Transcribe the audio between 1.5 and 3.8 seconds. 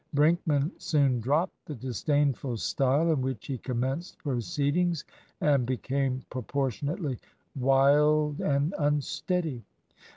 the disdainful style in which he